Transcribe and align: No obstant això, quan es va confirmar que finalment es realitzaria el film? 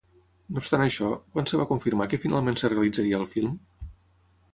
No 0.53 0.61
obstant 0.61 0.83
això, 0.85 1.09
quan 1.35 1.49
es 1.49 1.53
va 1.61 1.67
confirmar 1.71 2.07
que 2.13 2.19
finalment 2.23 2.57
es 2.61 2.65
realitzaria 2.75 3.21
el 3.21 3.29
film? 3.35 3.53